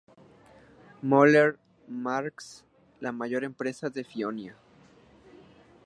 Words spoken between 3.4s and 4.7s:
empresa de Fionia.